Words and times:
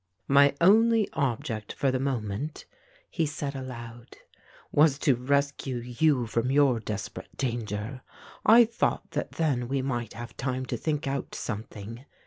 "My 0.27 0.55
only 0.59 1.07
object 1.13 1.73
for 1.73 1.91
the 1.91 1.99
moment," 1.99 2.65
he 3.07 3.27
said 3.27 3.55
aloud, 3.55 4.17
"was 4.71 4.97
to 4.97 5.13
rescue 5.13 5.75
you 5.77 6.25
from 6.25 6.49
your 6.49 6.79
desperate 6.79 7.37
danger. 7.37 8.01
I 8.43 8.65
thought 8.65 9.11
that 9.11 9.33
then 9.33 9.67
we 9.67 9.83
might 9.83 10.13
have 10.13 10.35
time 10.37 10.65
to 10.65 10.75
think 10.77 11.05
out 11.07 11.35
something. 11.35 12.05